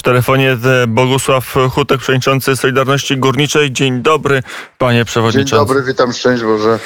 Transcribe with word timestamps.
Przy 0.00 0.04
telefonie 0.04 0.56
Bogusław 0.88 1.54
Hutek, 1.70 2.00
przewodniczący 2.00 2.56
Solidarności 2.56 3.16
Górniczej. 3.16 3.72
Dzień 3.72 4.02
dobry, 4.02 4.42
panie 4.78 5.04
przewodniczący. 5.04 5.50
Dzień 5.50 5.58
dobry, 5.58 5.82
witam, 5.82 6.12
szczęść 6.12 6.42
Boże. 6.42 6.78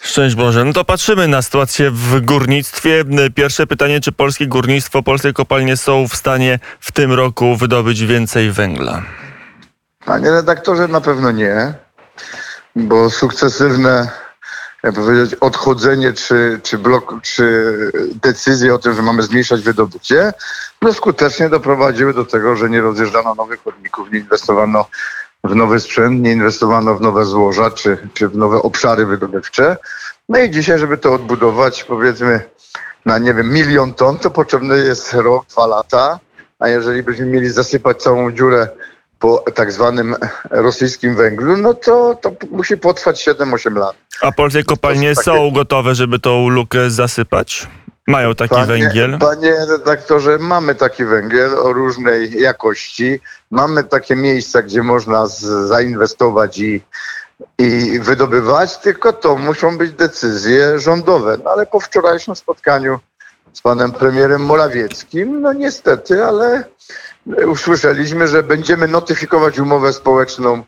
Szczęść 0.00 0.36
Boże. 0.36 0.64
No 0.64 0.72
to 0.72 0.84
patrzymy 0.84 1.28
na 1.28 1.42
sytuację 1.42 1.90
w 1.90 2.20
górnictwie. 2.20 3.04
Pierwsze 3.34 3.66
pytanie, 3.66 4.00
czy 4.00 4.12
polskie 4.12 4.46
górnictwo, 4.46 5.02
polskie 5.02 5.32
kopalnie 5.32 5.76
są 5.76 6.08
w 6.08 6.16
stanie 6.16 6.58
w 6.80 6.92
tym 6.92 7.12
roku 7.12 7.56
wydobyć 7.56 8.04
więcej 8.04 8.50
węgla? 8.50 9.02
Panie 10.04 10.30
redaktorze, 10.30 10.88
na 10.88 11.00
pewno 11.00 11.30
nie, 11.30 11.74
bo 12.76 13.10
sukcesywne 13.10 14.08
jak 14.82 14.94
powiedzieć, 14.94 15.34
odchodzenie 15.34 16.12
czy, 16.12 16.60
czy, 16.62 16.78
blok, 16.78 17.14
czy 17.22 17.74
decyzje 18.22 18.74
o 18.74 18.78
tym, 18.78 18.94
że 18.94 19.02
mamy 19.02 19.22
zmniejszać 19.22 19.62
wydobycie, 19.62 20.32
no 20.82 20.92
skutecznie 20.92 21.48
doprowadziły 21.48 22.14
do 22.14 22.24
tego, 22.24 22.56
że 22.56 22.70
nie 22.70 22.80
rozjeżdżano 22.80 23.34
nowych 23.34 23.62
chodników, 23.62 24.12
nie 24.12 24.18
inwestowano 24.18 24.86
w 25.44 25.54
nowy 25.54 25.80
sprzęt, 25.80 26.22
nie 26.22 26.32
inwestowano 26.32 26.94
w 26.94 27.00
nowe 27.00 27.24
złoża 27.24 27.70
czy, 27.70 28.08
czy 28.14 28.28
w 28.28 28.36
nowe 28.36 28.62
obszary 28.62 29.06
wydobywcze. 29.06 29.76
No 30.28 30.38
i 30.38 30.50
dzisiaj, 30.50 30.78
żeby 30.78 30.98
to 30.98 31.14
odbudować, 31.14 31.84
powiedzmy, 31.84 32.40
na 33.06 33.18
nie 33.18 33.34
wiem, 33.34 33.52
milion 33.52 33.94
ton, 33.94 34.18
to 34.18 34.30
potrzebny 34.30 34.78
jest 34.78 35.14
rok, 35.14 35.46
dwa 35.46 35.66
lata. 35.66 36.18
A 36.58 36.68
jeżeli 36.68 37.02
byśmy 37.02 37.26
mieli 37.26 37.48
zasypać 37.50 38.02
całą 38.02 38.32
dziurę 38.32 38.68
po 39.22 39.44
tak 39.54 39.72
zwanym 39.72 40.16
rosyjskim 40.50 41.16
węglu, 41.16 41.56
no 41.56 41.74
to, 41.74 42.18
to 42.22 42.32
musi 42.50 42.76
potrwać 42.76 43.28
7-8 43.28 43.76
lat. 43.76 43.96
A 44.20 44.32
polskie 44.32 44.64
kopalnie 44.64 45.14
takie... 45.14 45.24
są 45.24 45.50
gotowe, 45.50 45.94
żeby 45.94 46.18
tą 46.18 46.48
lukę 46.48 46.90
zasypać? 46.90 47.66
Mają 48.06 48.34
taki 48.34 48.54
panie, 48.54 48.66
węgiel? 48.66 49.18
Panie 49.18 49.54
redaktorze, 49.68 50.38
mamy 50.38 50.74
taki 50.74 51.04
węgiel 51.04 51.58
o 51.58 51.72
różnej 51.72 52.40
jakości. 52.40 53.20
Mamy 53.50 53.84
takie 53.84 54.16
miejsca, 54.16 54.62
gdzie 54.62 54.82
można 54.82 55.26
z, 55.26 55.40
zainwestować 55.68 56.58
i, 56.58 56.80
i 57.58 58.00
wydobywać, 58.00 58.78
tylko 58.78 59.12
to 59.12 59.36
muszą 59.36 59.78
być 59.78 59.92
decyzje 59.92 60.78
rządowe. 60.78 61.38
No 61.44 61.50
ale 61.50 61.66
po 61.66 61.80
wczorajszym 61.80 62.36
spotkaniu 62.36 62.98
z 63.52 63.60
panem 63.60 63.92
premierem 63.92 64.44
Morawieckim, 64.44 65.40
no 65.40 65.52
niestety, 65.52 66.24
ale 66.24 66.64
usłyszeliśmy, 67.26 68.28
że 68.28 68.42
będziemy 68.42 68.88
notyfikować 68.88 69.58
umowę 69.58 69.92
społeczną 69.92 70.62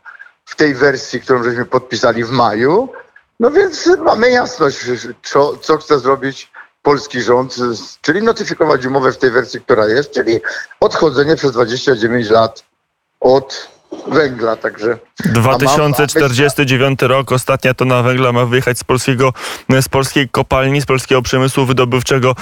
w 0.45 0.57
tej 0.57 0.75
wersji, 0.75 1.21
którą 1.21 1.43
żeśmy 1.43 1.65
podpisali 1.65 2.25
w 2.25 2.31
maju. 2.31 2.89
No 3.41 3.51
więc 3.51 3.91
mamy 4.05 4.31
jasność, 4.31 4.79
co, 5.23 5.57
co 5.57 5.79
chce 5.79 5.99
zrobić 5.99 6.53
polski 6.83 7.23
rząd, 7.23 7.57
czyli 8.01 8.23
notyfikować 8.23 8.87
umowę 8.87 9.13
w 9.13 9.19
tej 9.19 9.31
wersji, 9.31 9.61
która 9.61 9.87
jest, 9.87 10.11
czyli 10.11 10.41
odchodzenie 10.81 11.37
przez 11.37 11.53
29 11.53 12.31
lat 12.31 12.65
od 13.21 13.74
węgla, 14.07 14.57
także... 14.57 14.99
2049 15.25 17.03
rok, 17.03 17.33
ostatnia 17.33 17.75
tona 17.75 18.03
węgla 18.03 18.33
ma 18.33 18.47
wyjechać 18.47 18.79
z 18.79 18.85
polskiego, 18.85 19.33
z 19.81 19.89
polskiej 19.89 20.29
kopalni, 20.29 20.81
z 20.81 20.87
polskiego 20.87 21.23
przemysłu 21.23 21.67
wydobywczego 21.67 22.35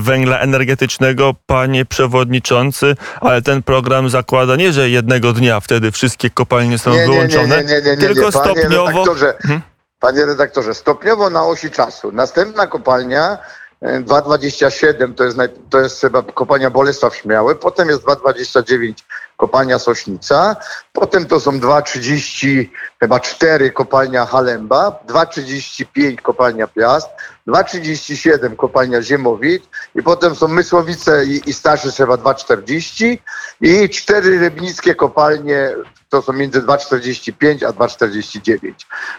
węgla 0.00 0.38
energetycznego. 0.38 1.34
Panie 1.46 1.84
przewodniczący, 1.84 2.96
ale 3.20 3.42
ten 3.42 3.62
program 3.62 4.08
zakłada 4.08 4.56
nie, 4.56 4.72
że 4.72 4.90
jednego 4.90 5.32
dnia 5.32 5.60
wtedy 5.60 5.92
wszystkie 5.92 6.30
kopalnie 6.30 6.78
są 6.78 6.90
nie, 6.90 7.06
wyłączone, 7.06 7.64
nie, 7.64 7.82
nie, 7.82 7.96
tylko 7.96 8.32
stopniowo... 8.32 8.86
Redaktorze, 8.86 9.34
hmm? 9.42 9.62
Panie 10.00 10.26
redaktorze, 10.26 10.74
stopniowo 10.74 11.30
na 11.30 11.44
osi 11.44 11.70
czasu. 11.70 12.12
Następna 12.12 12.66
kopalnia 12.66 13.38
2,27 13.82 15.14
to 15.14 15.24
jest, 15.24 15.38
to 15.70 15.80
jest 15.80 16.00
chyba 16.00 16.22
kopalnia 16.22 16.70
Bolesław 16.70 17.16
Śmiały, 17.16 17.54
potem 17.54 17.88
jest 17.88 18.02
2,29 18.02 18.94
kopalnia 19.38 19.78
Sośnica, 19.78 20.56
potem 20.92 21.26
to 21.26 21.40
są 21.40 21.60
2,30 21.60 22.68
chyba 23.00 23.20
4 23.20 23.70
kopalnia 23.70 24.26
Halemba, 24.26 25.00
2,35 25.06 26.16
kopalnia 26.16 26.66
Piast, 26.66 27.08
2,37 27.48 28.56
kopalnia 28.56 29.02
Ziemowit 29.02 29.68
i 29.94 30.02
potem 30.02 30.34
są 30.34 30.48
Mysłowice 30.48 31.24
i, 31.24 31.50
i 31.50 31.52
Starszy 31.52 31.92
chyba 31.92 32.14
2,40 32.14 33.18
i 33.60 33.88
cztery 33.88 34.38
rybnickie 34.38 34.94
kopalnie 34.94 35.74
to 36.08 36.22
są 36.22 36.32
między 36.32 36.62
2,45 36.62 37.64
a 37.66 37.72
2,49. 37.72 38.72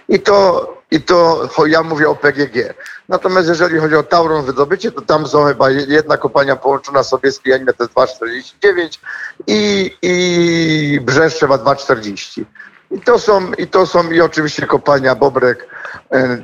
I 0.10 0.20
to, 0.20 0.68
I 0.92 1.02
to 1.02 1.50
ja 1.68 1.84
mówię 1.84 2.10
o 2.10 2.16
PGG. 2.16 2.74
Natomiast 3.10 3.48
jeżeli 3.48 3.80
chodzi 3.80 3.96
o 3.96 4.04
Tauron 4.04 4.46
wydobycie, 4.46 4.92
to 4.92 5.02
tam 5.02 5.28
są 5.28 5.46
chyba 5.46 5.70
jedna 5.70 6.18
kopalnia 6.18 6.56
połączona 6.56 7.04
Sobieski 7.04 7.50
Janina 7.50 7.74
to 7.74 7.84
jest 7.84 7.94
2,49 7.94 9.00
i, 9.48 9.92
i 10.02 11.00
Brzeszczewa 11.02 11.58
2,40. 11.58 12.44
I 12.92 13.02
to 13.02 13.20
są, 13.20 13.52
i 13.54 13.68
to 13.68 13.86
są, 13.86 14.12
i 14.12 14.22
oczywiście 14.22 14.68
kopalnia 14.68 15.16
Bobrek, 15.16 15.68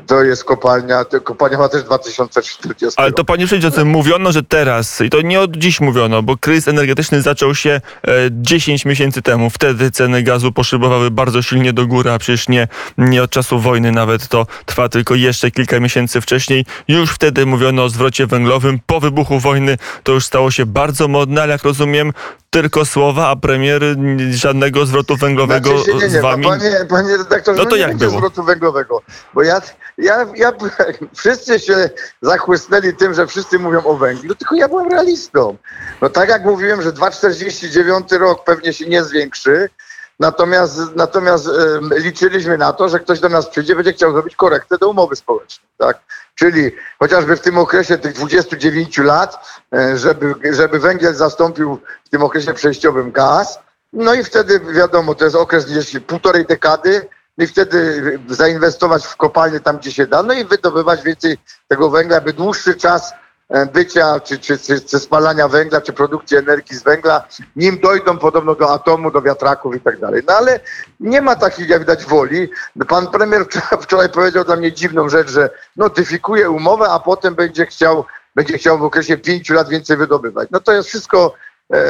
to 0.08 0.24
jest 0.24 0.44
kopalnia, 0.44 1.06
kopalnia 1.24 1.58
ma 1.58 1.70
też 1.70 1.84
2040. 1.84 3.02
Ale 3.02 3.12
to 3.12 3.26
panie 3.26 3.46
przewodniczący, 3.46 3.86
mówiono, 3.86 4.32
że 4.32 4.44
teraz, 4.44 5.02
i 5.02 5.10
to 5.10 5.22
nie 5.22 5.42
od 5.42 5.58
dziś 5.58 5.82
mówiono, 5.82 6.24
bo 6.24 6.38
kryzys 6.38 6.68
energetyczny 6.68 7.22
zaczął 7.22 7.56
się 7.56 7.82
10 8.32 8.86
e, 8.86 8.90
miesięcy 8.90 9.22
temu. 9.22 9.50
Wtedy 9.50 9.92
ceny 9.92 10.24
gazu 10.24 10.52
poszybowały 10.52 11.12
bardzo 11.12 11.42
silnie 11.42 11.74
do 11.74 11.88
góry, 11.88 12.12
a 12.12 12.20
przecież 12.20 12.50
nie, 12.50 12.68
nie 12.98 13.24
od 13.24 13.32
czasu 13.32 13.60
wojny 13.60 13.92
nawet 13.92 14.28
to 14.28 14.48
trwa 14.66 14.90
tylko 14.90 15.16
jeszcze 15.16 15.52
kilka 15.52 15.80
miesięcy 15.80 16.22
wcześniej. 16.22 16.66
Już 16.88 17.12
wtedy 17.12 17.46
mówiono 17.46 17.84
o 17.84 17.90
zwrocie 17.90 18.28
węglowym. 18.28 18.80
Po 18.86 19.00
wybuchu 19.00 19.40
wojny 19.40 19.78
to 20.04 20.12
już 20.12 20.26
stało 20.26 20.52
się 20.52 20.66
bardzo 20.66 21.08
modne, 21.08 21.42
ale 21.42 21.52
jak 21.52 21.64
rozumiem, 21.64 22.14
tylko 22.50 22.86
słowa, 22.86 23.30
a 23.30 23.36
premier 23.36 23.82
żadnego 24.32 24.86
zwrotu 24.86 25.16
węglowego 25.16 25.78
znaczy 25.78 25.94
nie, 25.94 26.00
nie, 26.00 26.10
z 26.10 26.22
wami. 26.22 26.44
Panie, 26.44 26.72
panie 26.90 27.18
redaktorze, 27.18 27.64
no 27.64 27.70
to 27.70 27.76
jak 27.76 27.98
było? 27.98 28.18
zwrotu 28.18 28.44
węglowego, 28.44 29.02
bo 29.36 29.44
ja, 29.44 29.62
ja, 29.98 30.26
ja, 30.36 30.52
wszyscy 31.16 31.60
się 31.60 31.90
zachłysnęli 32.22 32.94
tym, 32.94 33.14
że 33.14 33.28
wszyscy 33.28 33.60
mówią 33.60 33.84
o 33.84 33.98
węglu, 33.98 34.36
tylko 34.36 34.56
ja 34.56 34.68
byłem 34.68 34.92
realistą. 34.92 35.58
No 36.02 36.10
tak 36.10 36.30
jak 36.30 36.46
mówiłem, 36.46 36.82
że 36.82 36.92
2,49 36.92 38.18
rok 38.18 38.44
pewnie 38.44 38.74
się 38.74 38.86
nie 38.86 39.04
zwiększy, 39.04 39.70
Natomiast, 40.20 40.80
natomiast 40.96 41.48
e, 41.48 42.00
liczyliśmy 42.00 42.58
na 42.58 42.74
to, 42.74 42.90
że 42.90 43.00
ktoś 43.00 43.20
do 43.20 43.30
nas 43.30 43.50
przyjdzie, 43.50 43.76
będzie 43.76 43.94
chciał 43.94 44.12
zrobić 44.12 44.36
korektę 44.36 44.78
do 44.78 44.90
umowy 44.90 45.16
społecznej. 45.16 45.68
Tak? 45.78 46.00
Czyli 46.36 46.72
chociażby 47.00 47.38
w 47.38 47.42
tym 47.42 47.58
okresie 47.58 47.98
tych 47.98 48.14
29 48.14 48.98
lat, 48.98 49.62
e, 49.74 49.98
żeby, 49.98 50.36
żeby 50.52 50.80
węgiel 50.80 51.16
zastąpił 51.16 51.80
w 52.06 52.10
tym 52.10 52.24
okresie 52.24 52.54
przejściowym 52.54 53.12
gaz. 53.12 53.60
No 53.94 54.14
i 54.14 54.24
wtedy 54.24 54.60
wiadomo, 54.60 55.16
to 55.16 55.24
jest 55.24 55.36
okres 55.36 55.66
gdzieś 55.66 56.00
półtorej 56.00 56.46
dekady, 56.46 57.08
i 57.38 57.48
wtedy 57.48 58.20
zainwestować 58.28 59.06
w 59.06 59.16
kopalnie 59.16 59.60
tam, 59.60 59.78
gdzie 59.78 59.92
się 59.92 60.08
da, 60.08 60.24
no 60.24 60.34
i 60.34 60.46
wydobywać 60.46 61.04
więcej 61.04 61.38
tego 61.68 61.90
węgla, 61.90 62.22
by 62.22 62.34
dłuższy 62.34 62.76
czas 62.76 63.14
E, 63.50 63.66
bycia, 63.66 64.20
czy, 64.20 64.40
czy, 64.40 64.58
czy, 64.58 64.82
czy, 64.82 65.00
spalania 65.00 65.48
węgla, 65.48 65.82
czy 65.82 65.94
produkcji 65.94 66.38
energii 66.38 66.76
z 66.78 66.84
węgla, 66.84 67.28
nim 67.56 67.80
dojdą 67.80 68.18
podobno 68.18 68.56
do 68.56 68.74
atomu, 68.74 69.12
do 69.12 69.22
wiatraków 69.22 69.76
i 69.76 69.80
tak 69.80 70.00
dalej. 70.00 70.24
No 70.28 70.34
ale 70.34 70.60
nie 71.00 71.22
ma 71.22 71.36
takiej, 71.36 71.68
jak 71.68 71.80
widać, 71.80 72.06
woli. 72.06 72.50
Pan 72.88 73.08
premier 73.08 73.46
wczoraj 73.82 74.10
powiedział 74.10 74.44
dla 74.44 74.56
mnie 74.56 74.72
dziwną 74.72 75.10
rzecz, 75.10 75.30
że 75.30 75.50
notyfikuje 75.76 76.50
umowę, 76.50 76.90
a 76.90 77.00
potem 77.00 77.36
będzie 77.36 77.66
chciał, 77.66 78.06
będzie 78.36 78.58
chciał 78.58 78.78
w 78.78 78.84
okresie 78.84 79.18
pięciu 79.18 79.54
lat 79.54 79.70
więcej 79.70 79.98
wydobywać. 79.98 80.50
No 80.52 80.60
to 80.60 80.74
jest 80.74 80.90
wszystko 80.90 81.34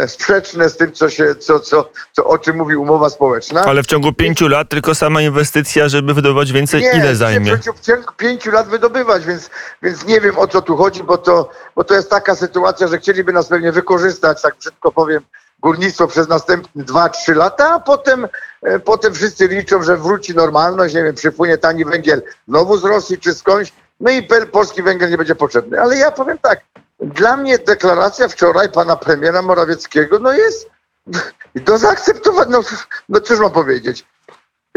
sprzeczne 0.08 0.70
z 0.70 0.78
tym, 0.78 0.92
co 0.92 1.10
się, 1.10 1.36
co, 1.36 1.60
co, 1.60 1.90
co, 2.12 2.26
o 2.26 2.38
czym 2.38 2.58
mówi 2.58 2.76
umowa 2.76 3.10
społeczna. 3.10 3.64
Ale 3.64 3.84
w 3.84 3.86
ciągu 3.86 4.14
pięciu 4.14 4.48
lat 4.48 4.70
tylko 4.70 4.96
sama 4.96 5.22
inwestycja, 5.22 5.90
żeby 5.90 6.14
wydobywać 6.14 6.52
więcej, 6.52 6.82
nie, 6.82 6.92
ile 6.92 7.16
zajmie? 7.16 7.52
Nie, 7.52 7.74
w 7.74 7.80
ciągu 7.80 8.14
pięciu 8.18 8.52
lat 8.52 8.68
wydobywać, 8.68 9.26
więc, 9.26 9.50
więc 9.82 10.06
nie 10.06 10.22
wiem 10.22 10.38
o 10.38 10.48
co 10.48 10.62
tu 10.62 10.78
chodzi, 10.78 11.04
bo 11.04 11.18
to, 11.18 11.50
bo 11.76 11.84
to 11.84 11.94
jest 11.94 12.10
taka 12.10 12.36
sytuacja, 12.36 12.88
że 12.88 12.98
chcieliby 12.98 13.34
nas 13.34 13.48
pewnie 13.48 13.72
wykorzystać, 13.72 14.42
tak 14.42 14.56
brzydko 14.56 14.92
powiem, 14.92 15.24
górnictwo 15.60 16.08
przez 16.08 16.28
następne 16.28 16.84
2-3 16.84 17.36
lata, 17.36 17.74
a 17.74 17.80
potem, 17.80 18.28
e, 18.62 18.80
potem 18.80 19.14
wszyscy 19.14 19.48
liczą, 19.48 19.84
że 19.84 19.98
wróci 19.98 20.36
normalność, 20.36 20.96
nie 20.96 21.04
wiem, 21.04 21.16
przypłynie 21.16 21.58
tani 21.58 21.86
węgiel 21.86 22.22
znowu 22.48 22.78
z 22.78 22.84
Rosji 22.84 23.18
czy 23.18 23.34
skądś, 23.34 23.74
no 24.00 24.12
i 24.12 24.28
polski 24.52 24.84
węgiel 24.84 25.10
nie 25.10 25.18
będzie 25.18 25.36
potrzebny. 25.36 25.82
Ale 25.82 25.98
ja 25.98 26.12
powiem 26.12 26.38
tak, 26.38 26.60
dla 27.00 27.38
mnie 27.38 27.58
deklaracja 27.58 28.28
wczoraj 28.28 28.72
pana 28.72 28.96
premiera 28.96 29.42
Morawieckiego 29.42 30.20
no 30.20 30.34
jest 30.34 30.70
do 31.56 31.78
zaakceptowania. 31.78 32.50
No, 32.50 32.62
no 33.10 33.20
cóż 33.20 33.40
mam 33.40 33.52
powiedzieć. 33.52 34.06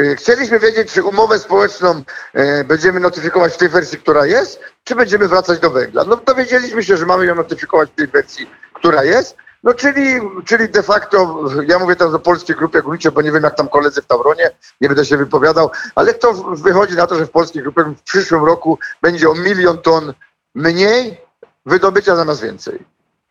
Y, 0.01 0.17
chcieliśmy 0.17 0.59
wiedzieć, 0.59 0.93
czy 0.93 1.03
umowę 1.03 1.39
społeczną 1.39 2.03
e, 2.35 2.65
będziemy 2.65 3.01
notyfikować 3.01 3.55
w 3.55 3.57
tej 3.57 3.69
wersji, 3.69 3.99
która 3.99 4.27
jest, 4.27 4.61
czy 4.85 4.95
będziemy 4.95 5.29
wracać 5.29 5.61
do 5.61 5.71
węgla. 5.71 6.05
No 6.05 6.17
dowiedzieliśmy 6.17 6.85
się, 6.85 6.97
że 6.97 7.07
mamy 7.07 7.27
ją 7.27 7.35
notyfikować 7.35 7.91
w 7.91 7.95
tej 7.95 8.07
wersji, 8.07 8.51
która 8.75 9.05
jest. 9.05 9.37
No 9.63 9.75
czyli, 9.75 10.21
czyli 10.45 10.69
de 10.69 10.83
facto, 10.83 11.45
ja 11.67 11.79
mówię 11.79 11.97
teraz 11.97 12.15
o 12.15 12.19
polskiej 12.19 12.57
grupie 12.57 12.83
górniczej, 12.83 13.13
bo 13.13 13.23
nie 13.23 13.33
wiem 13.33 13.43
jak 13.43 13.57
tam 13.57 13.69
koledzy 13.69 14.03
w 14.03 14.07
Tauronie, 14.07 14.51
nie 14.81 14.89
będę 14.89 15.05
się 15.05 15.17
wypowiadał, 15.17 15.71
ale 15.95 16.15
to 16.15 16.35
wychodzi 16.35 16.97
na 16.97 17.07
to, 17.07 17.15
że 17.15 17.27
w 17.27 17.31
polskiej 17.31 17.63
grupie 17.63 17.83
w 17.83 18.03
przyszłym 18.03 18.45
roku 18.45 18.79
będzie 19.03 19.31
o 19.31 19.35
milion 19.35 19.79
ton 19.79 20.15
mniej 20.55 21.28
wydobycia 21.69 22.17
zamiast 22.17 22.43
więcej. 22.43 22.85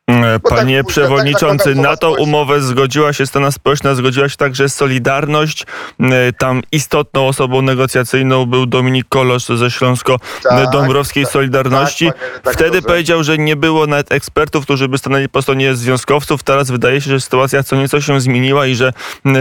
E, 0.10 0.40
Bo 0.40 0.50
tak- 0.50 0.58
Panie 0.60 0.78
tak- 0.78 0.88
przewodniczący, 0.88 1.66
tak- 1.66 1.74
tak- 1.74 1.84
na 1.84 1.90
tą 1.90 2.08
społeczna. 2.08 2.24
umowę 2.24 2.62
zgodziła 2.62 3.14
się 3.14 3.26
strona 3.28 3.52
społeczna, 3.52 3.96
zgodziła 3.96 4.30
się 4.30 4.38
także 4.38 4.70
Solidarność. 4.70 5.66
E, 6.00 6.34
Tam 6.40 6.62
istotną 6.72 7.28
osobą 7.28 7.62
negocjacyjną 7.62 8.46
był 8.46 8.66
Dominik 8.66 9.06
Kolosz 9.10 9.46
ze 9.46 9.72
Śląsko-Dąbrowskiej 9.72 11.24
tak, 11.24 11.34
Solidarności. 11.34 12.08
tak, 12.08 12.16
redaktorze. 12.22 12.54
Wtedy 12.58 12.82
powiedział, 12.82 13.24
że 13.24 13.38
nie 13.38 13.56
było 13.56 13.88
nawet 13.88 14.12
ekspertów, 14.12 14.64
którzy 14.64 14.88
by 14.88 14.98
stanęli 14.98 15.30
po 15.30 15.42
stronie 15.42 15.76
związkowców. 15.76 16.44
Teraz 16.44 16.72
wydaje 16.72 17.02
się, 17.02 17.10
że 17.12 17.20
sytuacja 17.22 17.64
co 17.64 17.76
nieco 17.76 18.02
się 18.02 18.22
zmieniła 18.22 18.66
i 18.66 18.76
że 18.76 18.94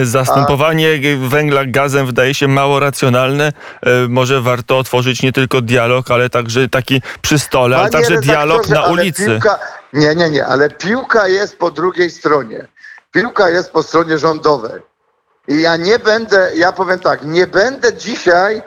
zastępowanie 0.03 0.99
g- 0.99 1.17
węgla 1.29 1.65
gazem 1.65 2.07
wydaje 2.07 2.35
się 2.35 2.49
mało 2.49 2.81
racjonalne. 2.81 3.53
E, 3.83 3.91
Może 4.09 4.41
warto 4.41 4.79
otworzyć 4.79 5.23
nie 5.23 5.33
tylko 5.33 5.61
dialog, 5.61 6.11
ale 6.11 6.31
także 6.31 6.69
taki 6.69 7.03
przy 7.23 7.39
stole, 7.39 7.77
ale 7.77 7.91
Panie 7.91 8.05
także 8.05 8.21
dialog 8.21 8.69
na 8.69 8.83
ulicy. 8.87 9.27
Piłka, 9.27 9.59
nie, 9.93 10.15
nie, 10.15 10.31
nie, 10.31 10.47
ale 10.47 10.71
piłka 10.71 11.29
jest 11.29 11.59
po 11.59 11.71
drugiej 11.71 12.11
stronie. 12.11 12.69
Piłka 13.13 13.51
jest 13.51 13.71
po 13.71 13.83
stronie 13.83 14.19
rządowej. 14.19 14.81
I 15.49 15.61
ja 15.61 15.77
nie 15.77 15.99
będę, 15.99 16.51
ja 16.55 16.73
powiem 16.73 16.99
tak, 16.99 17.25
nie 17.25 17.47
będę 17.47 17.95
dzisiaj, 17.95 18.63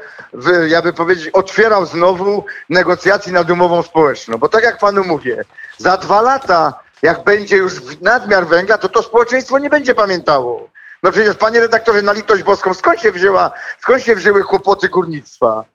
ja 0.68 0.82
by 0.82 0.94
powiedzieć, 0.94 1.30
otwierał 1.30 1.86
znowu 1.86 2.46
negocjacji 2.70 3.32
nad 3.34 3.50
umową 3.50 3.84
społeczną. 3.84 4.38
Bo 4.38 4.50
tak 4.50 4.64
jak 4.64 4.78
panu 4.78 5.04
mówię, 5.04 5.46
za 5.78 5.98
dwa 5.98 6.22
lata, 6.22 6.80
jak 7.02 7.24
będzie 7.24 7.58
już 7.58 7.74
nadmiar 8.02 8.48
węgla, 8.48 8.78
to 8.78 8.90
to 8.90 9.04
społeczeństwo 9.04 9.60
nie 9.60 9.70
będzie 9.70 9.96
pamiętało. 9.96 10.70
No 11.04 11.12
przecież, 11.12 11.36
panie 11.36 11.60
redaktorze, 11.60 12.02
na 12.02 12.14
litość 12.14 12.44
boską, 12.44 12.74
skąd 12.74 13.00
się 13.00 13.12
wzięła, 13.12 13.52
skąd 13.82 14.04
się 14.04 14.16
wzięły 14.16 14.44
kłopoty 14.44 14.90
górnictwa? 14.90 15.66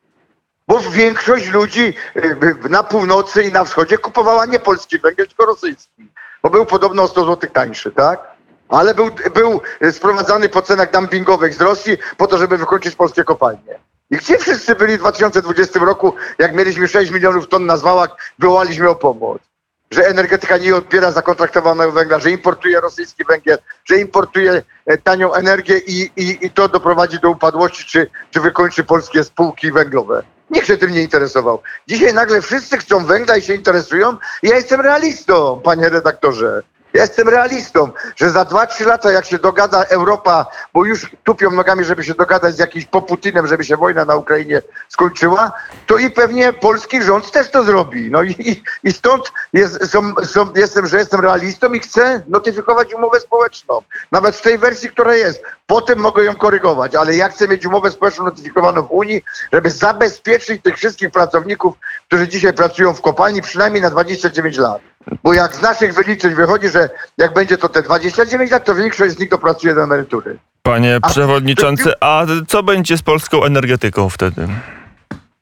Bo 0.68 0.80
większość 0.80 1.48
ludzi 1.48 1.94
y, 2.16 2.68
na 2.68 2.82
północy 2.82 3.42
i 3.42 3.52
na 3.52 3.64
wschodzie 3.64 3.98
kupowała 3.98 4.46
nie 4.46 4.58
polski 4.58 4.98
węgiel, 4.98 5.26
tylko 5.26 5.46
rosyjski. 5.46 6.10
Bo 6.42 6.50
był 6.50 6.66
podobno 6.66 7.02
o 7.02 7.08
100 7.08 7.24
zł 7.24 7.50
tańszy, 7.52 7.90
tak? 7.90 8.34
Ale 8.68 8.94
był, 8.94 9.10
był 9.34 9.60
sprowadzany 9.92 10.48
po 10.48 10.62
cenach 10.62 10.90
dumpingowych 10.90 11.54
z 11.54 11.60
Rosji 11.60 11.98
po 12.16 12.26
to, 12.26 12.38
żeby 12.38 12.58
wykończyć 12.58 12.94
polskie 12.94 13.24
kopalnie. 13.24 13.78
I 14.10 14.16
gdzie 14.16 14.38
wszyscy 14.38 14.74
byli 14.74 14.96
w 14.96 15.00
2020 15.00 15.80
roku, 15.80 16.14
jak 16.38 16.54
mieliśmy 16.54 16.88
6 16.88 17.10
milionów 17.10 17.48
ton 17.48 17.66
na 17.66 17.76
zwałach, 17.76 18.16
wołaliśmy 18.38 18.88
o 18.88 18.94
pomoc? 18.94 19.42
Że 19.90 20.06
energetyka 20.06 20.56
nie 20.56 20.76
odbiera 20.76 21.12
zakontraktowanego 21.12 21.92
węgla, 21.92 22.18
że 22.18 22.30
importuje 22.30 22.80
rosyjski 22.80 23.24
węgiel, 23.24 23.58
że 23.84 23.98
importuje 23.98 24.62
e, 24.86 24.98
tanią 24.98 25.32
energię 25.32 25.78
i, 25.78 26.10
i, 26.16 26.46
i 26.46 26.50
to 26.50 26.68
doprowadzi 26.68 27.20
do 27.20 27.30
upadłości, 27.30 27.84
czy, 27.84 28.10
czy 28.30 28.40
wykończy 28.40 28.84
polskie 28.84 29.24
spółki 29.24 29.72
węglowe. 29.72 30.22
Nikt 30.50 30.66
się 30.66 30.76
tym 30.76 30.92
nie 30.92 31.02
interesował. 31.02 31.62
Dzisiaj 31.88 32.14
nagle 32.14 32.42
wszyscy 32.42 32.78
chcą 32.78 33.06
węgla 33.06 33.36
i 33.36 33.42
się 33.42 33.54
interesują. 33.54 34.16
Ja 34.42 34.56
jestem 34.56 34.80
realistą, 34.80 35.60
panie 35.64 35.88
redaktorze. 35.88 36.62
Ja 36.94 37.02
jestem 37.02 37.28
realistą, 37.28 37.90
że 38.16 38.30
za 38.30 38.44
2-3 38.44 38.86
lata, 38.86 39.12
jak 39.12 39.24
się 39.24 39.38
dogada 39.38 39.84
Europa, 39.84 40.46
bo 40.72 40.84
już 40.84 41.10
tupią 41.24 41.50
nogami, 41.50 41.84
żeby 41.84 42.04
się 42.04 42.14
dogadać 42.14 42.54
z 42.54 42.58
jakimś 42.58 42.84
poputinem, 42.84 43.46
żeby 43.46 43.64
się 43.64 43.76
wojna 43.76 44.04
na 44.04 44.16
Ukrainie 44.16 44.62
skończyła, 44.88 45.52
to 45.86 45.98
i 45.98 46.10
pewnie 46.10 46.52
polski 46.52 47.02
rząd 47.02 47.30
też 47.30 47.50
to 47.50 47.64
zrobi. 47.64 48.10
No 48.10 48.22
i, 48.22 48.62
i, 48.84 48.92
stąd 48.92 49.32
jest, 49.52 49.90
są, 49.90 50.14
są, 50.24 50.52
jestem, 50.56 50.86
że 50.86 50.98
jestem 50.98 51.20
realistą 51.20 51.72
i 51.72 51.80
chcę 51.80 52.22
notyfikować 52.28 52.94
umowę 52.94 53.20
społeczną. 53.20 53.82
Nawet 54.12 54.36
w 54.36 54.42
tej 54.42 54.58
wersji, 54.58 54.88
która 54.88 55.14
jest. 55.14 55.42
Potem 55.66 55.98
mogę 55.98 56.24
ją 56.24 56.34
korygować, 56.34 56.94
ale 56.94 57.16
ja 57.16 57.28
chcę 57.28 57.48
mieć 57.48 57.66
umowę 57.66 57.90
społeczną 57.90 58.24
notyfikowaną 58.24 58.82
w 58.82 58.92
Unii, 58.92 59.22
żeby 59.52 59.70
zabezpieczyć 59.70 60.62
tych 60.62 60.76
wszystkich 60.76 61.10
pracowników, 61.10 61.74
którzy 62.06 62.28
dzisiaj 62.28 62.52
pracują 62.52 62.94
w 62.94 63.00
kopalni 63.00 63.42
przynajmniej 63.42 63.82
na 63.82 63.90
29 63.90 64.58
lat. 64.58 64.82
Bo 65.22 65.34
jak 65.34 65.56
z 65.56 65.62
naszych 65.62 65.94
wyliczeń 65.94 66.34
wychodzi, 66.34 66.68
że 66.68 66.83
jak 67.18 67.34
będzie 67.34 67.58
to 67.58 67.68
te 67.68 67.82
29 67.82 68.50
lat, 68.50 68.64
to 68.64 68.74
większość 68.74 69.14
z 69.14 69.18
nich 69.18 69.30
dopracuje 69.30 69.74
do 69.74 69.82
emerytury. 69.82 70.38
Panie 70.62 70.98
A- 71.02 71.08
przewodniczący, 71.08 71.92
a 72.00 72.26
co 72.48 72.62
będzie 72.62 72.98
z 72.98 73.02
polską 73.02 73.44
energetyką 73.44 74.08
wtedy? 74.08 74.48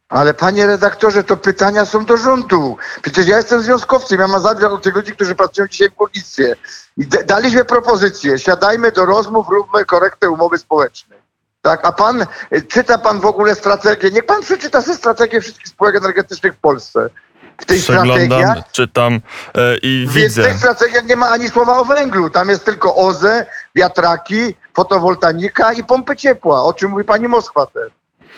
Ale 0.09 0.35
panie 0.35 0.67
redaktorze, 0.67 1.25
to 1.25 1.37
pytania 1.37 1.85
są 1.85 2.05
do 2.05 2.17
rządu. 2.17 2.77
Przecież 3.03 3.27
ja 3.27 3.37
jestem 3.37 3.63
związkowcem, 3.63 4.21
ja 4.21 4.29
mam 4.29 4.43
zadbać 4.43 4.73
o 4.73 4.79
tych 4.79 4.95
ludzi, 4.95 5.13
którzy 5.13 5.35
pracują 5.35 5.69
dzisiaj 5.69 5.91
w 5.91 5.95
górnictwie. 5.95 6.57
I 6.97 7.07
daliśmy 7.07 7.65
propozycję, 7.65 8.39
siadajmy 8.39 8.93
do 8.93 9.05
rozmów, 9.05 9.49
róbmy 9.49 9.85
korektę 9.85 10.31
umowy 10.31 10.59
społecznej. 10.59 11.19
Tak, 11.63 11.81
a 11.85 11.93
pan, 11.93 12.27
y, 12.53 12.63
czyta 12.63 12.99
pan 12.99 13.21
w 13.21 13.27
ogóle 13.27 13.55
strategię, 13.55 14.11
niech 14.11 14.27
pan 14.27 14.43
przeczyta 14.43 14.83
sobie 14.83 14.97
strategię 14.97 15.41
wszystkich 15.41 15.69
spółek 15.69 15.97
energetycznych 15.97 16.55
w 16.55 16.57
Polsce. 16.57 17.11
W 17.59 17.65
tych 17.65 17.81
strategiach 17.83 18.19
Przeglądam, 18.19 18.63
czytam 18.73 19.21
e, 19.55 19.77
i 19.83 19.99
Więc 20.01 20.11
w 20.11 20.15
widzę. 20.15 20.43
tych 20.43 20.57
strategiach 20.57 21.05
nie 21.05 21.17
ma 21.17 21.29
ani 21.29 21.49
słowa 21.49 21.79
o 21.79 21.85
węglu. 21.85 22.31
Tam 22.31 22.49
jest 22.49 22.65
tylko 22.65 22.95
OZE, 22.97 23.47
wiatraki, 23.75 24.55
fotowoltanika 24.75 25.73
i 25.73 25.85
pompy 25.85 26.17
ciepła, 26.17 26.65
o 26.65 26.73
czym 26.73 26.91
mówi 26.91 27.05
pani 27.05 27.29
Moskwa 27.29 27.67
też. 27.67 27.93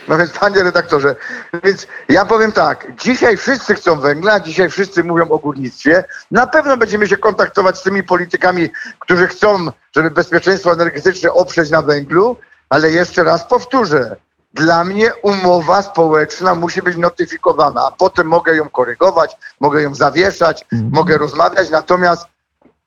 No 0.08 0.18
więc 0.18 0.30
panie 0.30 0.62
redaktorze, 0.62 1.16
więc 1.64 1.86
ja 2.08 2.24
powiem 2.24 2.52
tak, 2.52 2.86
dzisiaj 2.98 3.36
wszyscy 3.36 3.74
chcą 3.74 4.00
węgla, 4.00 4.40
dzisiaj 4.40 4.70
wszyscy 4.70 5.04
mówią 5.04 5.28
o 5.28 5.38
górnictwie. 5.38 6.04
Na 6.30 6.46
pewno 6.46 6.76
będziemy 6.76 7.08
się 7.08 7.16
kontaktować 7.16 7.78
z 7.78 7.82
tymi 7.82 8.02
politykami, 8.02 8.70
którzy 8.98 9.26
chcą, 9.26 9.66
żeby 9.96 10.10
bezpieczeństwo 10.10 10.72
energetyczne 10.72 11.32
oprzeć 11.32 11.70
na 11.70 11.82
węglu, 11.82 12.36
ale 12.68 12.90
jeszcze 12.90 13.24
raz 13.24 13.44
powtórzę, 13.46 14.16
dla 14.54 14.84
mnie 14.84 15.14
umowa 15.22 15.82
społeczna 15.82 16.54
musi 16.54 16.82
być 16.82 16.96
notyfikowana, 16.96 17.86
a 17.86 17.90
potem 17.90 18.26
mogę 18.26 18.56
ją 18.56 18.68
korygować, 18.68 19.36
mogę 19.60 19.82
ją 19.82 19.94
zawieszać, 19.94 20.66
mogę 20.90 21.18
rozmawiać, 21.18 21.70
natomiast 21.70 22.33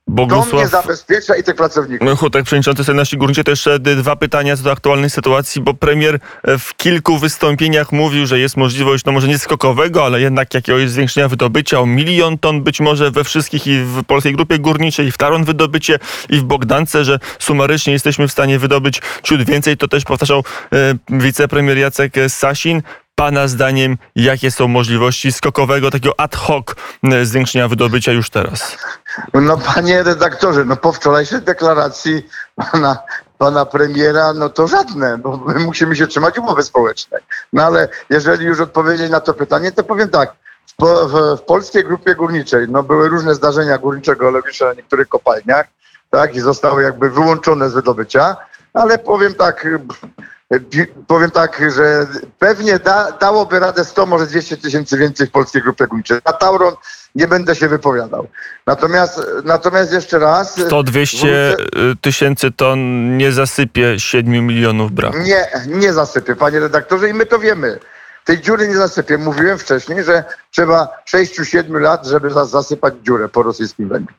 to 0.08 0.12
mnie 0.12 0.28
Bogusław 0.28 0.70
zabezpiecza 0.70 1.36
i 1.36 1.44
tych 1.44 1.56
pracowników. 1.56 2.20
Hutek, 2.20 2.44
przewodniczący 2.44 2.84
Solidarności 2.84 3.18
Górniczej, 3.18 3.44
to 3.44 3.52
jeszcze 3.52 3.80
dwa 3.80 4.16
pytania 4.16 4.58
co 4.58 4.64
do 4.64 4.72
aktualnej 4.72 5.10
sytuacji, 5.10 5.62
bo 5.62 5.74
premier 5.74 6.20
e, 6.44 6.58
w 6.58 6.76
kilku 6.76 7.18
wystąpieniach 7.18 7.92
mówił, 7.92 8.26
że 8.26 8.40
jest 8.40 8.58
możliwość, 8.58 9.06
no 9.06 9.12
może 9.12 9.28
nie 9.28 9.38
skokowego, 9.38 10.06
ale 10.06 10.22
jednak 10.22 10.54
jakiegoś 10.54 10.90
zwiększenia 10.90 11.28
wydobycia 11.28 11.80
o 11.80 11.86
milion 11.86 12.38
ton, 12.38 12.64
być 12.64 12.80
może 12.80 13.12
we 13.12 13.24
wszystkich 13.24 13.68
i 13.68 13.80
w 13.80 14.04
Polskiej 14.04 14.34
Grupie 14.34 14.60
Górniczej, 14.60 15.08
i 15.08 15.12
w 15.12 15.18
Taron 15.18 15.44
wydobycie, 15.44 16.00
i 16.30 16.38
w 16.38 16.44
Bogdance, 16.44 17.06
że 17.06 17.20
sumarycznie 17.40 17.94
jesteśmy 17.94 18.28
w 18.28 18.32
stanie 18.32 18.60
wydobyć 18.60 19.02
ciut 19.24 19.44
więcej. 19.44 19.78
To 19.78 19.88
też 19.88 20.04
powtarzał 20.04 20.44
e, 20.74 20.96
wicepremier 21.10 21.78
Jacek 21.78 22.14
Sasin. 22.28 22.82
Pana 23.20 23.48
zdaniem, 23.48 23.98
jakie 24.16 24.52
są 24.52 24.68
możliwości 24.68 25.32
skokowego, 25.32 25.92
takiego 25.92 26.20
ad 26.20 26.36
hoc 26.36 26.66
e, 27.04 27.26
zwiększenia 27.26 27.68
wydobycia 27.68 28.12
już 28.12 28.30
teraz? 28.30 28.78
No 29.34 29.58
panie 29.58 30.04
redaktorze, 30.04 30.66
no 30.66 30.76
po 30.76 30.94
wczorajszej 30.94 31.42
deklaracji 31.42 32.30
pana, 32.56 32.98
pana 33.38 33.66
premiera, 33.66 34.34
no 34.34 34.50
to 34.50 34.68
żadne, 34.68 35.18
bo 35.18 35.38
my 35.38 35.60
musimy 35.60 35.96
się 35.96 36.08
trzymać 36.08 36.38
umowy 36.38 36.64
społecznej. 36.64 37.22
No 37.54 37.64
ale 37.64 37.90
jeżeli 38.10 38.46
już 38.46 38.60
odpowiedzieć 38.60 39.12
na 39.12 39.20
to 39.20 39.34
pytanie, 39.34 39.72
to 39.72 39.84
powiem 39.84 40.10
tak. 40.10 40.34
W, 40.80 40.86
w, 40.86 41.38
w 41.38 41.42
polskiej 41.42 41.84
grupie 41.84 42.16
górniczej 42.16 42.68
no, 42.70 42.84
były 42.84 43.10
różne 43.10 43.36
zdarzenia 43.36 43.78
górniczo-geologiczne 43.78 44.66
na 44.66 44.74
niektórych 44.74 45.08
kopalniach, 45.08 45.68
tak, 46.10 46.36
i 46.36 46.40
zostały 46.40 46.84
jakby 46.84 47.10
wyłączone 47.10 47.70
z 47.70 47.74
wydobycia, 47.74 48.36
ale 48.74 48.98
powiem 48.98 49.34
tak, 49.34 49.68
powiem 51.08 51.32
tak, 51.32 51.62
że 51.76 52.08
pewnie 52.40 52.80
da, 52.80 53.12
dałoby 53.12 53.60
radę 53.60 53.86
100, 53.86 54.06
może 54.06 54.26
200 54.28 54.58
tysięcy 54.58 54.98
więcej 54.98 55.28
w 55.28 55.32
polskiej 55.32 55.62
grupie 55.62 55.88
górniczej. 55.88 56.20
Na 56.26 56.34
Tauron 56.34 56.74
nie 57.16 57.28
będę 57.28 57.56
się 57.56 57.68
wypowiadał. 57.68 58.28
Natomiast, 58.68 59.22
natomiast 59.44 59.94
jeszcze 59.94 60.20
raz... 60.20 60.58
100-200 60.58 61.18
wrócę- 61.18 61.96
tysięcy 62.02 62.52
ton 62.52 62.80
nie 63.18 63.32
zasypie 63.32 64.00
7 64.00 64.48
milionów 64.48 64.92
braku. 64.92 65.18
Nie, 65.18 65.48
nie 65.68 65.94
zasypie, 65.94 66.36
panie 66.36 66.60
redaktorze, 66.60 67.10
i 67.10 67.14
my 67.14 67.26
to 67.26 67.40
wiemy. 67.40 67.80
Tej 68.26 68.42
dziury 68.42 68.68
nie 68.68 68.76
zasypie. 68.78 69.18
Mówiłem 69.18 69.58
wcześniej, 69.58 70.04
że 70.04 70.24
trzeba 70.52 70.88
6-7 71.16 71.80
lat, 71.82 72.08
żeby 72.08 72.30
za- 72.30 72.46
zasypać 72.46 72.94
dziurę 73.04 73.30
po 73.30 73.44
rosyjskim 73.44 73.90
węglu. 73.90 74.16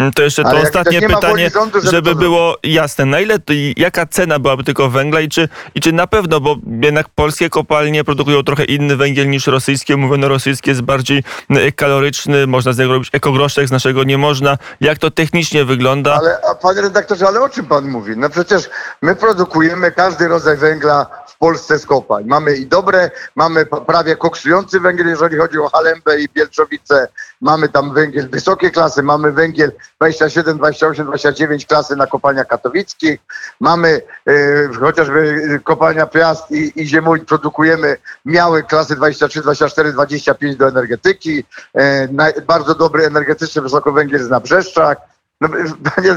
Mm, 0.00 0.12
To 0.12 0.22
jeszcze 0.22 0.42
to 0.42 0.48
Ale 0.48 0.62
ostatnie 0.62 1.00
pytanie, 1.02 1.50
żeby 1.82 2.00
żeby 2.00 2.14
było 2.14 2.56
jasne. 2.62 3.04
Na 3.04 3.20
ile, 3.20 3.38
jaka 3.76 4.06
cena 4.06 4.38
byłaby 4.38 4.64
tylko 4.64 4.90
węgla 4.90 5.20
i 5.20 5.28
czy, 5.28 5.48
i 5.74 5.80
czy 5.80 5.92
na 5.92 6.06
pewno, 6.06 6.40
bo 6.40 6.56
jednak 6.82 7.08
polskie 7.08 7.50
kopalnie 7.50 8.04
produkują 8.04 8.42
trochę 8.42 8.64
inny 8.64 8.96
węgiel 8.96 9.30
niż 9.30 9.46
rosyjskie. 9.46 9.96
Mówiono, 9.96 10.28
rosyjski 10.28 10.70
jest 10.70 10.82
bardziej 10.82 11.22
mm, 11.50 11.72
kaloryczny, 11.72 12.46
można 12.46 12.72
z 12.72 12.78
niego 12.78 12.92
robić 12.92 13.10
ekogroszek, 13.12 13.68
z 13.68 13.70
naszego 13.70 14.04
nie 14.04 14.18
można. 14.18 14.58
Jak 14.80 14.98
to 14.98 15.10
technicznie 15.10 15.64
wygląda? 15.64 16.14
Ale, 16.14 16.38
a 16.50 16.54
panie 16.54 16.80
redaktorze, 16.80 17.26
ale 17.26 17.40
o 17.40 17.48
czym 17.48 17.66
pan 17.66 17.88
mówi? 17.88 18.12
No 18.16 18.30
przecież 18.30 18.70
my 19.02 19.16
produkujemy 19.16 19.92
każdy 19.92 20.28
rodzaj 20.28 20.56
węgla 20.56 21.06
Polsce 21.40 21.78
z 21.78 21.86
kopalń. 21.86 22.26
Mamy 22.26 22.56
i 22.56 22.66
dobre, 22.66 23.10
mamy 23.36 23.66
prawie 23.66 24.16
koksujący 24.16 24.80
węgiel, 24.80 25.08
jeżeli 25.08 25.36
chodzi 25.36 25.58
o 25.58 25.68
Halembę 25.68 26.20
i 26.20 26.28
Bielczowice. 26.28 27.08
Mamy 27.40 27.68
tam 27.68 27.94
węgiel 27.94 28.28
wysokiej 28.28 28.70
klasy, 28.70 29.02
mamy 29.02 29.32
węgiel 29.32 29.72
27, 29.98 30.58
28, 30.58 31.06
29 31.06 31.66
klasy 31.66 31.96
na 31.96 32.06
kopalniach 32.06 32.46
katowickich. 32.46 33.20
Mamy 33.60 34.02
e, 34.26 34.32
chociażby 34.80 35.42
e, 35.54 35.58
kopalnia 35.58 36.06
Piast 36.06 36.50
i, 36.50 36.72
i 36.76 37.26
produkujemy 37.26 37.96
miały 38.24 38.62
klasy 38.62 38.96
23, 38.96 39.42
24, 39.42 39.92
25 39.92 40.56
do 40.56 40.68
energetyki. 40.68 41.44
E, 41.74 42.08
naj, 42.12 42.32
bardzo 42.46 42.74
dobry 42.74 43.06
energetyczny 43.06 43.62
wysokowęgiel 43.62 44.18
jest 44.18 44.30
na 44.30 44.40
Brzeszczach. 44.40 44.96
No, 45.40 45.48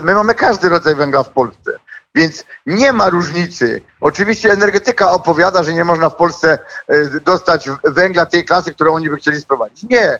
my 0.03 0.13
mamy 0.19 0.35
każdy 0.35 0.69
rodzaj 0.69 0.95
węgla 0.95 1.23
w 1.23 1.29
Polsce. 1.29 1.71
Więc 2.15 2.45
nie 2.65 2.93
ma 2.93 3.09
różnicy. 3.09 3.81
Oczywiście 4.01 4.51
energetyka 4.51 5.11
opowiada, 5.11 5.63
że 5.63 5.73
nie 5.73 5.85
można 5.85 6.09
w 6.09 6.15
Polsce 6.15 6.59
e, 6.87 7.19
dostać 7.19 7.69
węgla 7.83 8.25
tej 8.25 8.45
klasy, 8.45 8.73
którą 8.73 8.93
oni 8.93 9.09
by 9.09 9.17
chcieli 9.17 9.41
sprowadzić. 9.41 9.89
Nie, 9.89 10.19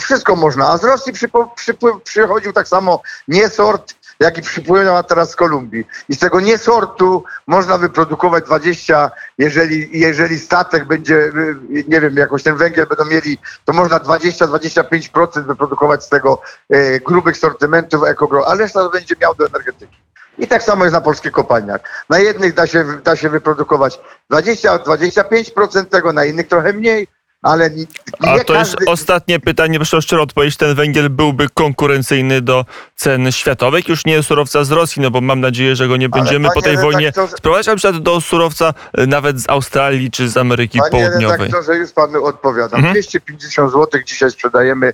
wszystko 0.00 0.36
można. 0.36 0.68
A 0.68 0.78
z 0.78 0.84
Rosji 0.84 1.12
przypo, 1.12 1.52
przypływ, 1.56 2.02
przychodził 2.02 2.52
tak 2.52 2.68
samo 2.68 3.02
nie 3.28 3.48
sort, 3.48 3.94
jak 4.20 4.38
i 4.38 4.42
przypłynęła 4.42 5.02
teraz 5.02 5.30
z 5.30 5.36
Kolumbii. 5.36 5.84
I 6.08 6.14
z 6.14 6.18
tego 6.18 6.40
nie 6.40 6.58
sortu 6.58 7.24
można 7.46 7.78
wyprodukować 7.78 8.44
20, 8.44 9.10
jeżeli, 9.38 10.00
jeżeli 10.00 10.38
statek 10.38 10.84
będzie, 10.84 11.14
y, 11.14 11.84
nie 11.88 12.00
wiem, 12.00 12.16
jakoś 12.16 12.42
ten 12.42 12.56
węgiel 12.56 12.86
będą 12.86 13.04
mieli, 13.04 13.38
to 13.64 13.72
można 13.72 14.00
20-25% 14.00 15.46
wyprodukować 15.46 16.04
z 16.04 16.08
tego 16.08 16.42
e, 16.70 17.00
grubych 17.00 17.36
sortymentów 17.36 18.04
ekogro, 18.04 18.48
a 18.48 18.54
reszta 18.54 18.88
będzie 18.88 19.14
miał 19.20 19.34
do 19.34 19.46
energetyki. 19.46 20.05
I 20.38 20.46
tak 20.46 20.62
samo 20.62 20.84
jest 20.84 20.94
na 20.94 21.00
polskich 21.00 21.32
kopalniach. 21.32 21.80
Na 22.10 22.18
jednych 22.18 22.54
da 22.54 22.66
się, 22.66 22.84
da 23.04 23.16
się 23.16 23.28
wyprodukować 23.28 23.98
20-25% 24.32 25.84
tego, 25.84 26.12
na 26.12 26.24
innych 26.24 26.48
trochę 26.48 26.72
mniej, 26.72 27.06
ale 27.42 27.70
nie, 27.70 27.84
A 28.20 28.26
to 28.26 28.34
jest 28.36 28.46
każdy... 28.48 28.84
ostatnie 28.90 29.40
pytanie, 29.40 29.78
proszę 29.78 29.96
o 29.96 30.00
szczerą 30.00 30.22
odpowiedź. 30.22 30.56
Ten 30.56 30.74
węgiel 30.74 31.10
byłby 31.10 31.46
konkurencyjny 31.54 32.40
do 32.40 32.64
cen 32.96 33.32
światowych, 33.32 33.88
już 33.88 34.04
nie 34.04 34.22
surowca 34.22 34.64
z 34.64 34.70
Rosji, 34.70 35.02
no 35.02 35.10
bo 35.10 35.20
mam 35.20 35.40
nadzieję, 35.40 35.76
że 35.76 35.88
go 35.88 35.96
nie 35.96 36.08
będziemy 36.08 36.48
po 36.54 36.62
tej 36.62 36.74
panie 36.74 36.84
wojnie 36.86 37.06
redaktorze- 37.10 37.36
sprowadzać, 37.36 37.66
na 37.66 37.76
przykład 37.76 38.02
do 38.02 38.20
surowca 38.20 38.74
nawet 39.06 39.40
z 39.40 39.48
Australii 39.48 40.10
czy 40.10 40.28
z 40.28 40.36
Ameryki 40.36 40.78
Panie 40.78 40.90
Południowej. 40.90 41.38
redaktorze, 41.38 41.76
już 41.76 41.92
panu 41.92 42.24
odpowiadam. 42.24 42.78
Mhm. 42.78 42.92
250 42.94 43.72
zł 43.72 44.00
dzisiaj 44.06 44.30
sprzedajemy 44.30 44.92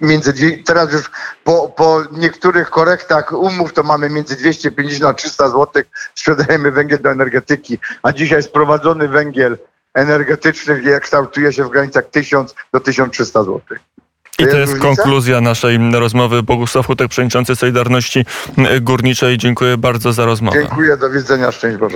między 0.00 0.62
teraz 0.64 0.92
już 0.92 1.10
po, 1.44 1.68
po 1.68 2.02
niektórych 2.12 2.70
korektach 2.70 3.32
umów 3.32 3.72
to 3.72 3.82
mamy 3.82 4.10
między 4.10 4.36
250 4.36 5.04
a 5.10 5.14
300 5.14 5.48
zł 5.48 5.82
sprzedajemy 6.14 6.70
węgiel 6.70 7.02
do 7.02 7.10
energetyki, 7.10 7.78
a 8.02 8.12
dzisiaj 8.12 8.42
sprowadzony 8.42 9.08
węgiel 9.08 9.58
energetyczny 9.94 11.00
kształtuje 11.00 11.52
się 11.52 11.64
w 11.64 11.70
granicach 11.70 12.04
1000 12.10 12.54
do 12.72 12.80
1300 12.80 13.42
zł. 13.42 13.60
I 14.38 14.46
to 14.46 14.56
jest 14.56 14.78
konkluzja 14.78 15.40
naszej 15.40 15.78
rozmowy. 15.92 16.42
Bogusław 16.42 16.86
Hutek, 16.86 17.08
przewodniczący 17.08 17.56
Solidarności 17.56 18.24
Górniczej. 18.80 19.38
Dziękuję 19.38 19.76
bardzo 19.76 20.12
za 20.12 20.24
rozmowę. 20.24 20.58
Dziękuję, 20.60 20.96
do 20.96 21.10
widzenia, 21.10 21.52
szczęść 21.52 21.78
Boże. 21.78 21.92